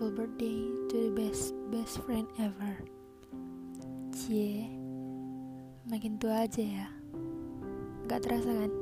[0.00, 2.72] beautiful birthday to the best best friend ever.
[4.16, 4.64] Cie,
[5.92, 6.88] makin tua aja ya.
[8.08, 8.72] Gak terasa kan?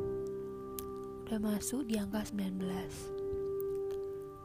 [1.26, 2.62] Udah masuk di angka 19.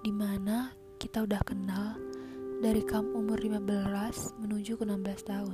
[0.01, 1.93] Di mana kita udah kenal
[2.65, 5.53] dari kamu umur 15 menuju ke 16 tahun.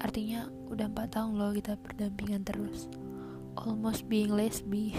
[0.00, 2.88] Artinya udah 4 tahun loh kita berdampingan terus.
[3.60, 4.96] Almost being lesbi.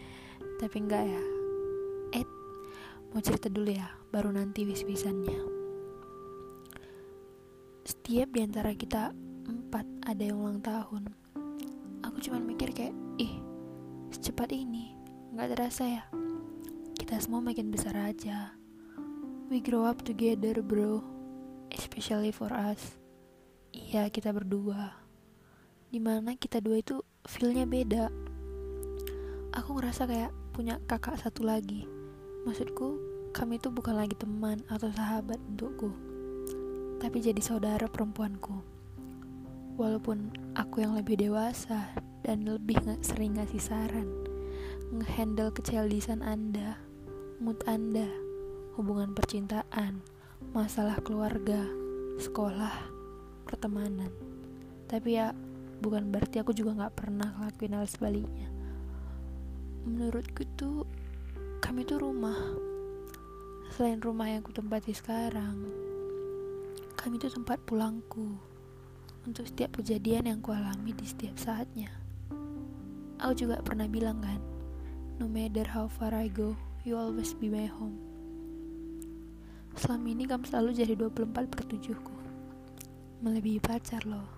[0.62, 1.39] Tapi enggak ya.
[3.10, 5.42] Mau cerita dulu ya baru nanti wis-wisannya.
[7.82, 9.10] Setiap di antara kita
[9.50, 11.10] empat ada yang ulang tahun.
[12.06, 13.42] Aku cuma mikir kayak, ih,
[14.14, 14.94] secepat ini,
[15.34, 16.04] nggak terasa ya.
[16.94, 18.54] Kita semua makin besar aja.
[19.50, 21.02] We grow up together, bro.
[21.74, 22.94] Especially for us.
[23.74, 24.94] Iya, kita berdua.
[25.90, 28.06] Di mana kita dua itu feelnya beda.
[29.58, 31.99] Aku ngerasa kayak punya kakak satu lagi.
[32.40, 32.96] Maksudku,
[33.36, 35.92] kami itu bukan lagi teman atau sahabat untukku,
[36.96, 38.64] tapi jadi saudara perempuanku.
[39.76, 41.92] Walaupun aku yang lebih dewasa
[42.24, 44.08] dan lebih sering ngasih saran,
[44.88, 46.80] ngehandle kecildisan Anda,
[47.44, 48.08] mood Anda,
[48.80, 50.00] hubungan percintaan,
[50.56, 51.60] masalah keluarga,
[52.16, 52.72] sekolah,
[53.44, 54.08] pertemanan.
[54.88, 55.36] Tapi ya,
[55.84, 58.48] bukan berarti aku juga gak pernah ngelakuin hal sebaliknya.
[59.84, 60.88] Menurutku tuh,
[61.60, 62.36] kami tuh rumah
[63.70, 65.62] Selain rumah yang ku tempati sekarang,
[66.98, 68.36] kami itu tempat pulangku
[69.24, 71.88] untuk setiap kejadian yang ku alami di setiap saatnya.
[73.22, 74.36] Aku juga pernah bilang kan,
[75.22, 77.96] no matter how far I go, you always be my home.
[79.78, 82.16] Selama ini kamu selalu jadi 24 per 7 ku.
[83.24, 84.28] Melebihi pacar loh.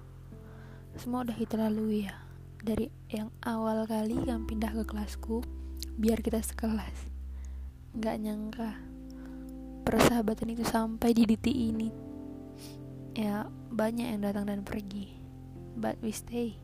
[0.94, 2.14] Semua udah kita lalui ya.
[2.62, 5.42] Dari yang awal kali kamu pindah ke kelasku,
[5.98, 7.11] biar kita sekelas.
[7.92, 8.72] Gak nyangka
[9.84, 11.92] persahabatan itu sampai di titik ini.
[13.12, 15.12] Ya banyak yang datang dan pergi.
[15.76, 16.56] But we stay.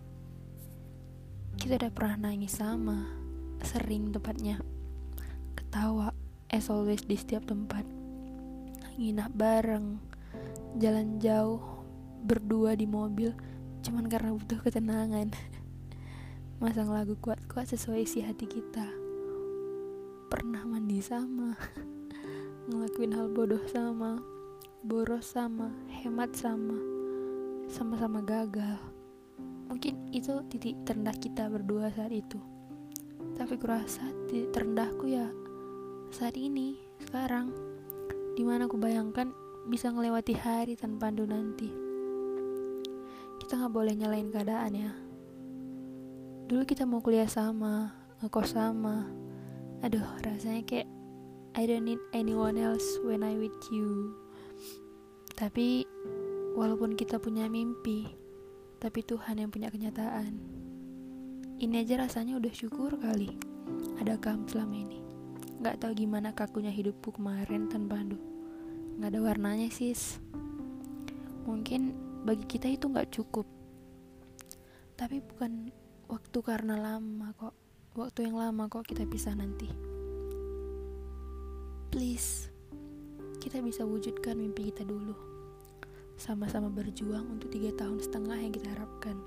[1.60, 3.12] Kita udah pernah nangis sama
[3.60, 4.64] sering tepatnya.
[5.52, 6.16] Ketawa
[6.48, 7.84] as always di setiap tempat.
[8.97, 10.00] Nginap bareng
[10.81, 11.60] jalan jauh
[12.25, 13.36] berdua di mobil
[13.84, 15.28] cuman karena butuh ketenangan.
[16.64, 18.97] Masang lagu kuat-kuat sesuai isi hati kita
[20.28, 21.56] pernah mandi sama
[22.68, 24.20] ngelakuin hal bodoh sama
[24.84, 26.76] boros sama hemat sama
[27.72, 28.76] sama-sama gagal.
[29.72, 32.36] Mungkin itu titik terendah kita berdua saat itu.
[33.40, 35.32] Tapi kurasa titik terendahku ya
[36.12, 37.48] saat ini sekarang.
[38.36, 39.32] Di mana aku bayangkan
[39.72, 41.72] bisa ngelewati hari tanpa Pandu nanti.
[43.40, 44.92] Kita nggak boleh nyalain keadaan ya.
[46.48, 49.08] Dulu kita mau kuliah sama ngekos sama
[49.82, 50.88] aduh rasanya kayak
[51.58, 54.14] I don't need anyone else when I with you.
[55.34, 55.86] Tapi
[56.54, 58.06] walaupun kita punya mimpi,
[58.78, 60.38] tapi Tuhan yang punya kenyataan.
[61.58, 63.34] Ini aja rasanya udah syukur kali
[63.98, 64.98] ada kamu selama ini.
[65.58, 68.18] Gak tau gimana kakunya hidupku kemarin tanpa Pandu.
[69.02, 70.22] Gak ada warnanya sis.
[71.42, 73.46] Mungkin bagi kita itu gak cukup.
[74.94, 75.74] Tapi bukan
[76.06, 77.67] waktu karena lama kok.
[77.98, 79.66] Waktu yang lama kok kita pisah nanti.
[81.91, 82.47] Please
[83.42, 85.19] kita bisa wujudkan mimpi kita dulu.
[86.14, 89.19] Sama-sama berjuang untuk tiga tahun setengah yang kita harapkan.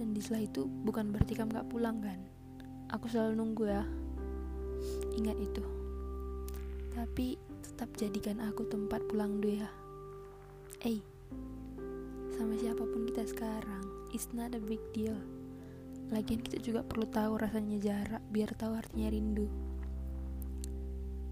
[0.00, 2.16] Dan di setelah itu bukan berarti kamu gak pulang kan?
[2.88, 3.84] Aku selalu nunggu ya.
[5.20, 5.64] Ingat itu.
[6.96, 9.68] Tapi tetap jadikan aku tempat pulang dulu ya.
[10.88, 11.04] Eh
[12.32, 15.14] sama siapa pun kita sekarang it's not a big deal
[16.12, 19.48] lagian kita juga perlu tahu rasanya jarak biar tahu artinya rindu.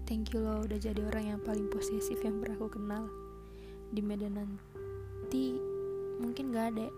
[0.09, 3.05] Thank you lo udah jadi orang yang paling posesif yang pernah aku kenal.
[3.93, 5.55] Di medan nanti
[6.17, 6.89] mungkin gak ada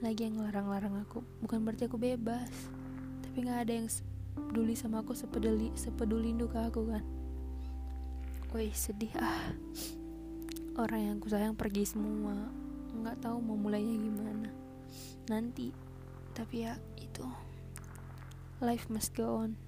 [0.00, 1.20] lagi yang ngelarang-larang aku.
[1.44, 2.50] Bukan berarti aku bebas
[3.22, 3.86] Tapi gak ada yang
[4.34, 7.04] peduli sama aku sepeduli, sepeduli ke aku kan.
[8.56, 9.52] Woi sedih ah.
[10.80, 12.48] Orang yang aku sayang pergi semua.
[12.96, 14.48] Nggak tahu mau mulainya gimana.
[15.28, 15.87] Nanti
[16.38, 17.26] Tapi ya itu.
[18.62, 19.58] Life must go on.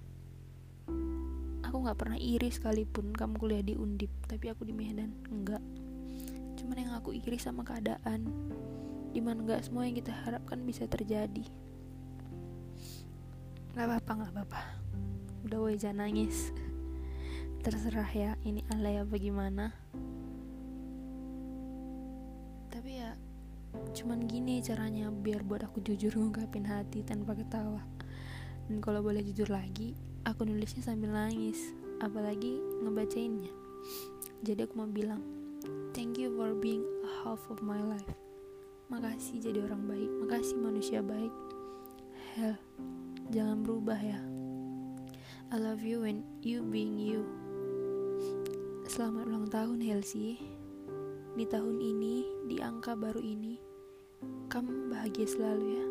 [1.67, 5.11] Aku nggak pernah iri sekalipun kamu kuliah di Undip tapi aku di Medan.
[5.27, 5.63] Enggak
[6.71, 8.31] cuman yang aku iri sama keadaan
[9.11, 11.43] di mana nggak semua yang kita harapkan bisa terjadi.
[13.75, 14.61] Nggak apa-apa nggak apa-apa.
[15.51, 16.55] Udah jangan nangis.
[17.67, 19.75] Terserah ya ini alay apa gimana.
[22.71, 23.19] Tapi ya
[23.91, 27.83] cuman gini caranya biar buat aku jujur ngungkapin hati tanpa ketawa.
[28.71, 33.51] Dan kalau boleh jujur lagi aku nulisnya sambil nangis apalagi ngebacainnya.
[34.47, 35.21] Jadi aku mau bilang
[35.93, 38.15] thank you for being a half of my life.
[38.91, 41.33] Makasih jadi orang baik makasih manusia baik.
[42.37, 42.57] Hell
[43.35, 44.21] jangan berubah ya.
[45.51, 47.27] I love you when you being you.
[48.87, 50.60] Selamat ulang tahun Helsi
[51.38, 53.71] di tahun ini di angka baru ini
[54.50, 55.87] kamu bahagia selalu ya.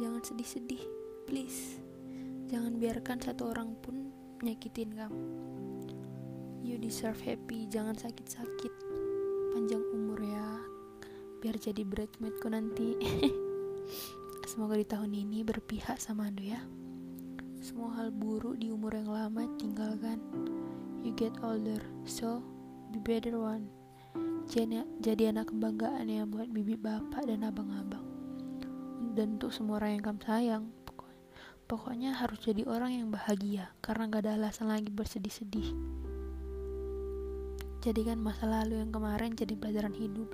[0.00, 0.82] Jangan sedih-sedih
[1.28, 1.76] please.
[2.48, 4.08] Jangan biarkan satu orang pun
[4.40, 5.24] nyakitin kamu.
[6.64, 8.72] You deserve happy jangan sakit-sakit.
[9.52, 10.48] Panjang umur ya.
[11.44, 12.96] Biar jadi bridesmaidku nanti.
[14.50, 16.64] Semoga di tahun ini berpihak sama Ando ya.
[17.60, 20.16] Semua hal buruk di umur yang lama tinggalkan.
[21.04, 22.40] You get older so
[22.90, 23.75] be better one
[24.46, 28.06] jadi, jadi anak kebanggaan ya buat bibi bapak dan abang-abang
[29.16, 30.64] dan untuk semua orang yang kamu sayang
[31.66, 35.74] Pokoknya harus jadi orang yang bahagia karena gak ada alasan lagi bersedih-sedih.
[37.82, 40.30] Jadikan masa lalu yang kemarin jadi pelajaran hidup.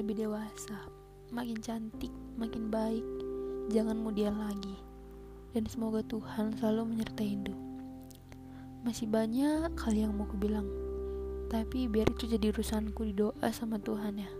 [0.00, 0.88] Lebih dewasa,
[1.28, 2.08] makin cantik,
[2.40, 3.04] makin baik.
[3.68, 4.80] Jangan kemudian lagi.
[5.52, 7.52] Dan semoga Tuhan selalu menyertai Hindu.
[8.80, 10.89] Masih banyak hal yang mau aku bilang.
[11.50, 14.30] Tapi biar itu jadi urusanku di doa sama Tuhan ya.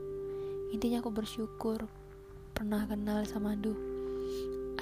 [0.70, 1.90] Intinya aku bersyukur
[2.54, 3.90] pernah kenal sama Hindu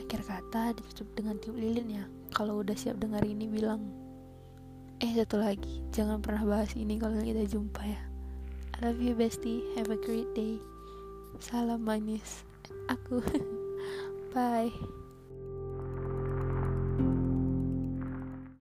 [0.09, 2.05] akhir kata ditutup dengan tiup lilin ya.
[2.33, 3.85] Kalau udah siap dengar ini bilang
[5.05, 8.01] eh satu lagi jangan pernah bahas ini kalau kita jumpa ya.
[8.81, 9.61] I love you bestie.
[9.77, 10.57] Have a great day.
[11.45, 12.47] Salam manis.
[12.89, 13.21] Aku.
[14.33, 14.98] Bye